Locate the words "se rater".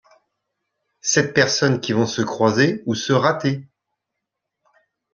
2.95-3.67